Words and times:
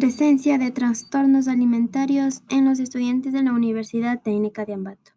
Presencia 0.00 0.56
de 0.56 0.70
trastornos 0.70 1.46
alimentarios 1.46 2.42
en 2.48 2.64
los 2.64 2.78
estudiantes 2.78 3.34
de 3.34 3.42
la 3.42 3.52
Universidad 3.52 4.22
Técnica 4.22 4.64
de 4.64 4.72
Ambato. 4.72 5.12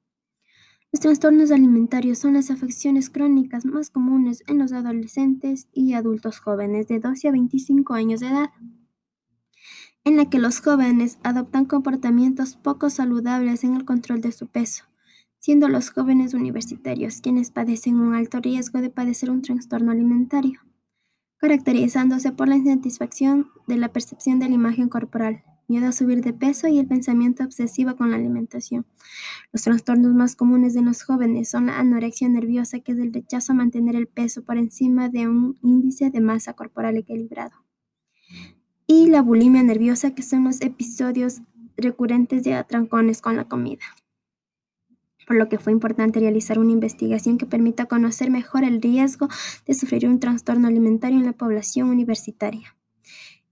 Los 0.92 1.00
trastornos 1.00 1.52
alimentarios 1.52 2.20
son 2.20 2.34
las 2.34 2.52
afecciones 2.52 3.10
crónicas 3.10 3.64
más 3.64 3.90
comunes 3.90 4.44
en 4.46 4.60
los 4.60 4.74
adolescentes 4.74 5.70
y 5.72 5.94
adultos 5.94 6.40
jóvenes 6.40 6.90
de 6.90 7.00
12 7.00 7.30
a 7.30 7.32
25 7.32 7.94
años 7.94 8.20
de 8.20 8.28
edad, 8.28 8.50
en 10.04 10.18
la 10.18 10.30
que 10.30 10.38
los 10.38 10.60
jóvenes 10.60 11.18
adoptan 11.24 11.64
comportamientos 11.64 12.58
poco 12.58 12.90
saludables 12.90 13.64
en 13.64 13.76
el 13.76 13.86
control 13.86 14.20
de 14.20 14.34
su 14.34 14.48
peso, 14.48 14.84
siendo 15.40 15.70
los 15.70 15.92
jóvenes 15.92 16.34
universitarios 16.34 17.22
quienes 17.22 17.52
padecen 17.52 18.02
un 18.02 18.16
alto 18.16 18.42
riesgo 18.42 18.82
de 18.82 18.90
padecer 18.90 19.32
un 19.32 19.44
trastorno 19.44 19.94
alimentario 19.94 20.60
caracterizándose 21.44 22.32
por 22.32 22.48
la 22.48 22.56
insatisfacción 22.56 23.52
de 23.68 23.76
la 23.76 23.90
percepción 23.92 24.40
de 24.40 24.48
la 24.48 24.56
imagen 24.56 24.88
corporal, 24.88 25.44
miedo 25.68 25.88
a 25.88 25.92
subir 25.92 26.24
de 26.24 26.32
peso 26.32 26.70
y 26.70 26.80
el 26.80 26.88
pensamiento 26.88 27.44
obsesivo 27.44 27.98
con 27.98 28.12
la 28.12 28.16
alimentación. 28.16 28.86
Los 29.52 29.64
trastornos 29.64 30.14
más 30.14 30.38
comunes 30.38 30.74
de 30.74 30.84
los 30.84 31.04
jóvenes 31.04 31.50
son 31.50 31.66
la 31.66 31.80
anorexia 31.80 32.30
nerviosa, 32.30 32.80
que 32.80 32.94
es 32.94 32.98
el 32.98 33.12
rechazo 33.12 33.52
a 33.52 33.56
mantener 33.56 33.98
el 33.98 34.08
peso 34.08 34.46
por 34.46 34.58
encima 34.58 35.10
de 35.10 35.28
un 35.28 35.58
índice 35.62 36.10
de 36.10 36.22
masa 36.22 36.54
corporal 36.54 36.96
equilibrado, 36.96 37.66
y 38.88 39.10
la 39.10 39.22
bulimia 39.22 39.64
nerviosa, 39.64 40.16
que 40.16 40.24
son 40.24 40.46
los 40.46 40.62
episodios 40.62 41.42
recurrentes 41.76 42.44
de 42.44 42.54
atrancones 42.54 43.22
con 43.22 43.36
la 43.36 43.50
comida 43.50 43.84
por 45.26 45.36
lo 45.36 45.50
que 45.50 45.58
fue 45.58 45.72
importante 45.72 46.20
realizar 46.20 46.60
una 46.60 46.72
investigación 46.72 47.38
que 47.38 47.46
permita 47.46 47.86
conocer 47.86 48.30
mejor 48.30 48.64
el 48.64 48.82
riesgo 48.82 49.28
de 49.66 49.74
sufrir 49.74 50.08
un 50.08 50.20
trastorno 50.20 50.68
alimentario 50.68 51.20
en 51.20 51.26
la 51.26 51.34
población 51.34 51.90
universitaria. 51.90 52.76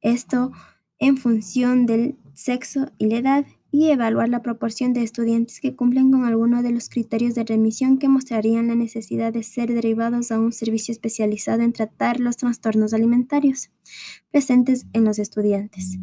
Esto 0.01 0.51
en 0.99 1.17
función 1.17 1.85
del 1.85 2.17
sexo 2.33 2.91
y 2.97 3.07
la 3.07 3.17
edad 3.17 3.45
y 3.71 3.89
evaluar 3.89 4.27
la 4.27 4.41
proporción 4.41 4.93
de 4.93 5.01
estudiantes 5.01 5.61
que 5.61 5.75
cumplen 5.75 6.11
con 6.11 6.25
alguno 6.25 6.61
de 6.61 6.71
los 6.71 6.89
criterios 6.89 7.35
de 7.35 7.45
remisión 7.45 7.97
que 7.97 8.09
mostrarían 8.09 8.67
la 8.67 8.75
necesidad 8.75 9.31
de 9.31 9.43
ser 9.43 9.73
derivados 9.73 10.31
a 10.31 10.39
un 10.39 10.51
servicio 10.51 10.91
especializado 10.91 11.61
en 11.61 11.71
tratar 11.71 12.19
los 12.19 12.35
trastornos 12.37 12.93
alimentarios 12.93 13.71
presentes 14.29 14.85
en 14.91 15.05
los 15.05 15.19
estudiantes. 15.19 15.97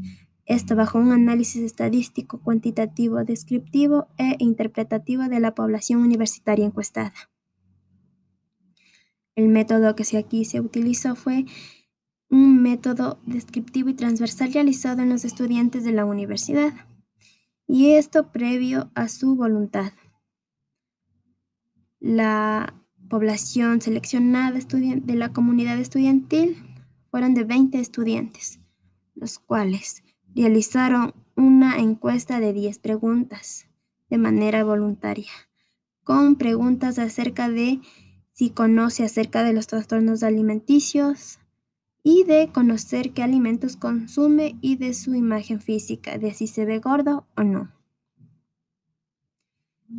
Esto 0.49 0.75
bajo 0.75 0.97
un 0.99 1.13
análisis 1.13 1.63
estadístico, 1.63 2.41
cuantitativo, 2.41 3.23
descriptivo 3.23 4.09
e 4.17 4.37
interpretativo 4.39 5.25
de 5.25 5.41
la 5.41 5.55
población 5.55 6.01
universitaria 6.01 6.65
encuestada. 6.65 7.13
El 9.35 9.49
método 9.49 9.95
que 9.95 10.17
aquí 10.17 10.47
se 10.47 10.61
utilizó 10.61 11.17
fue 11.17 11.45
un 12.31 12.63
método 12.63 13.21
descriptivo 13.27 13.91
y 13.91 13.95
transversal 13.95 14.51
realizado 14.55 15.03
en 15.03 15.11
los 15.11 15.27
estudiantes 15.27 15.85
de 15.85 15.93
la 15.93 16.07
universidad, 16.07 16.73
y 17.67 17.91
esto 17.91 18.33
previo 18.33 18.91
a 18.95 19.09
su 19.09 19.37
voluntad. 19.37 19.93
La 22.01 22.73
población 23.11 23.83
seleccionada 23.83 24.59
de 24.59 25.15
la 25.15 25.31
comunidad 25.35 25.79
estudiantil 25.79 26.57
fueron 27.11 27.35
de 27.35 27.45
20 27.45 27.79
estudiantes, 27.79 28.61
los 29.15 29.39
cuales 29.39 30.03
realizaron 30.43 31.15
una 31.35 31.79
encuesta 31.79 32.39
de 32.39 32.53
10 32.53 32.79
preguntas 32.79 33.67
de 34.09 34.19
manera 34.19 34.63
voluntaria, 34.63 35.33
con 36.05 36.37
preguntas 36.37 37.01
acerca 37.01 37.49
de 37.49 37.81
si 38.33 38.51
conoce 38.51 39.05
acerca 39.05 39.43
de 39.43 39.53
los 39.53 39.67
trastornos 39.67 40.23
alimenticios 40.23 41.41
y 42.05 42.23
de 42.23 42.51
conocer 42.53 43.13
qué 43.13 43.25
alimentos 43.25 43.77
consume 43.77 44.57
y 44.61 44.77
de 44.77 44.95
su 44.95 45.17
imagen 45.17 45.61
física, 45.61 46.19
de 46.19 46.33
si 46.33 46.47
se 46.47 46.65
ve 46.65 46.79
gordo 46.79 47.27
o 47.37 47.43
no. 47.43 47.73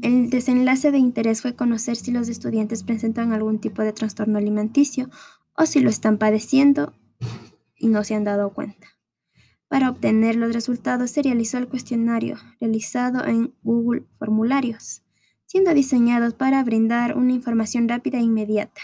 El 0.02 0.30
desenlace 0.30 0.92
de 0.92 1.00
interés 1.00 1.42
fue 1.42 1.56
conocer 1.56 1.98
si 1.98 2.12
los 2.12 2.30
estudiantes 2.30 2.84
presentan 2.84 3.34
algún 3.34 3.60
tipo 3.60 3.82
de 3.82 3.92
trastorno 3.92 4.38
alimenticio 4.38 5.10
o 5.58 5.66
si 5.66 5.82
lo 5.82 5.90
están 5.90 6.18
padeciendo 6.18 6.94
y 7.78 7.88
no 7.88 8.06
se 8.06 8.16
han 8.16 8.24
dado 8.24 8.54
cuenta. 8.54 8.99
Para 9.70 9.92
obtener 9.92 10.36
los 10.36 10.54
resultados 10.54 11.12
se 11.12 11.22
realizó 11.22 11.60
el 11.60 11.68
cuestionario 11.68 12.38
realizado 12.60 13.24
en 13.26 13.54
Google 13.62 14.04
Formularios, 14.18 15.04
siendo 15.46 15.74
diseñados 15.76 16.34
para 16.34 16.64
brindar 16.64 17.16
una 17.16 17.34
información 17.34 17.88
rápida 17.88 18.18
e 18.18 18.24
inmediata, 18.24 18.82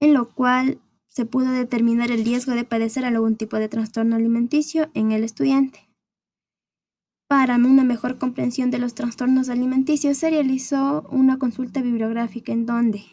en 0.00 0.12
lo 0.12 0.28
cual 0.34 0.80
se 1.06 1.24
pudo 1.24 1.52
determinar 1.52 2.10
el 2.10 2.24
riesgo 2.24 2.52
de 2.52 2.64
padecer 2.64 3.04
algún 3.04 3.36
tipo 3.36 3.58
de 3.58 3.68
trastorno 3.68 4.16
alimenticio 4.16 4.90
en 4.92 5.12
el 5.12 5.22
estudiante. 5.22 5.88
Para 7.28 7.56
una 7.56 7.84
mejor 7.84 8.18
comprensión 8.18 8.70
de 8.70 8.78
los 8.78 8.94
trastornos 8.94 9.48
alimenticios 9.48 10.18
se 10.18 10.30
realizó 10.30 11.06
una 11.10 11.38
consulta 11.38 11.80
bibliográfica 11.80 12.52
en 12.52 12.66
donde 12.66 13.04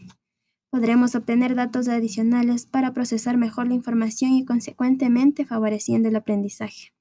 Podremos 0.71 1.15
obtener 1.15 1.55
datos 1.55 1.87
adicionales 1.87 2.67
para 2.67 2.93
procesar 2.93 3.37
mejor 3.37 3.67
la 3.67 3.73
información 3.73 4.33
y 4.33 4.45
consecuentemente 4.45 5.45
favoreciendo 5.45 6.09
el 6.09 6.15
aprendizaje. 6.15 6.93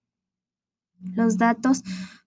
Los 1.01 1.37
datos 1.37 1.85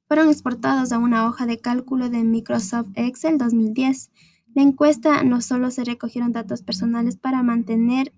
fueron 0.07 0.29
exportados 0.29 0.91
a 0.91 0.99
una 0.99 1.25
hoja 1.25 1.47
de 1.47 1.59
cálculo 1.59 2.09
de 2.09 2.23
Microsoft 2.23 2.89
Excel 2.95 3.39
2010. 3.39 4.11
La 4.53 4.61
encuesta 4.61 5.23
no 5.23 5.41
solo 5.41 5.71
se 5.71 5.83
recogieron 5.83 6.31
datos 6.31 6.61
personales 6.61 7.15
para 7.15 7.41
mantener 7.41 8.13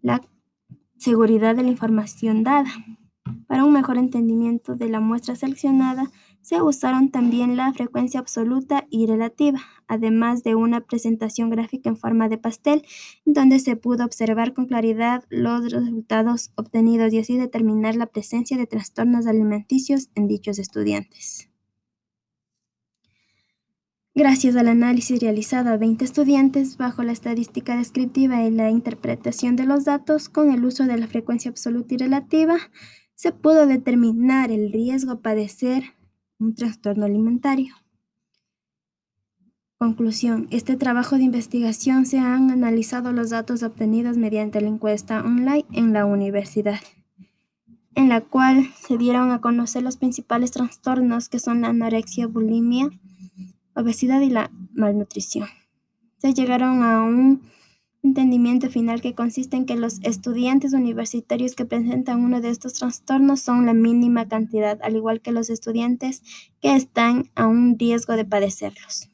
la 0.00 0.20
seguridad 0.98 1.56
de 1.56 1.64
la 1.64 1.70
información 1.70 2.44
dada. 2.44 2.70
Para 3.48 3.64
un 3.64 3.72
mejor 3.72 3.98
entendimiento 3.98 4.76
de 4.76 4.88
la 4.88 5.00
muestra 5.00 5.34
seleccionada, 5.34 6.10
se 6.46 6.62
usaron 6.62 7.10
también 7.10 7.56
la 7.56 7.72
frecuencia 7.72 8.20
absoluta 8.20 8.86
y 8.88 9.08
relativa, 9.08 9.58
además 9.88 10.44
de 10.44 10.54
una 10.54 10.80
presentación 10.80 11.50
gráfica 11.50 11.88
en 11.88 11.96
forma 11.96 12.28
de 12.28 12.38
pastel, 12.38 12.84
donde 13.24 13.58
se 13.58 13.74
pudo 13.74 14.04
observar 14.04 14.54
con 14.54 14.66
claridad 14.66 15.24
los 15.28 15.72
resultados 15.72 16.52
obtenidos 16.54 17.12
y 17.12 17.18
así 17.18 17.36
determinar 17.36 17.96
la 17.96 18.06
presencia 18.06 18.56
de 18.56 18.68
trastornos 18.68 19.26
alimenticios 19.26 20.08
en 20.14 20.28
dichos 20.28 20.60
estudiantes. 20.60 21.50
Gracias 24.14 24.54
al 24.54 24.68
análisis 24.68 25.18
realizado 25.18 25.70
a 25.70 25.76
20 25.78 26.04
estudiantes 26.04 26.76
bajo 26.76 27.02
la 27.02 27.10
estadística 27.10 27.76
descriptiva 27.76 28.44
y 28.44 28.52
la 28.52 28.70
interpretación 28.70 29.56
de 29.56 29.64
los 29.64 29.84
datos 29.84 30.28
con 30.28 30.52
el 30.52 30.64
uso 30.64 30.84
de 30.84 30.96
la 30.96 31.08
frecuencia 31.08 31.50
absoluta 31.50 31.94
y 31.94 31.98
relativa, 31.98 32.56
se 33.16 33.32
pudo 33.32 33.66
determinar 33.66 34.52
el 34.52 34.70
riesgo 34.72 35.10
a 35.10 35.20
padecer 35.22 35.95
un 36.38 36.54
trastorno 36.54 37.04
alimentario. 37.04 37.74
Conclusión. 39.78 40.48
Este 40.50 40.76
trabajo 40.76 41.16
de 41.16 41.24
investigación 41.24 42.06
se 42.06 42.18
han 42.18 42.50
analizado 42.50 43.12
los 43.12 43.30
datos 43.30 43.62
obtenidos 43.62 44.16
mediante 44.16 44.60
la 44.60 44.68
encuesta 44.68 45.20
online 45.20 45.66
en 45.72 45.92
la 45.92 46.06
universidad, 46.06 46.80
en 47.94 48.08
la 48.08 48.22
cual 48.22 48.70
se 48.80 48.96
dieron 48.96 49.30
a 49.32 49.40
conocer 49.40 49.82
los 49.82 49.98
principales 49.98 50.52
trastornos 50.52 51.28
que 51.28 51.38
son 51.38 51.60
la 51.60 51.68
anorexia, 51.68 52.26
bulimia, 52.26 52.88
obesidad 53.74 54.22
y 54.22 54.30
la 54.30 54.50
malnutrición. 54.72 55.48
Se 56.18 56.32
llegaron 56.32 56.82
a 56.82 57.02
un 57.02 57.42
entendimiento 58.06 58.70
final 58.70 59.00
que 59.00 59.14
consiste 59.14 59.56
en 59.56 59.66
que 59.66 59.76
los 59.76 60.00
estudiantes 60.02 60.72
universitarios 60.72 61.54
que 61.54 61.64
presentan 61.64 62.22
uno 62.22 62.40
de 62.40 62.50
estos 62.50 62.74
trastornos 62.74 63.40
son 63.40 63.66
la 63.66 63.74
mínima 63.74 64.28
cantidad, 64.28 64.78
al 64.82 64.96
igual 64.96 65.20
que 65.20 65.32
los 65.32 65.50
estudiantes 65.50 66.22
que 66.60 66.74
están 66.74 67.30
a 67.34 67.46
un 67.46 67.78
riesgo 67.78 68.14
de 68.14 68.24
padecerlos. 68.24 69.10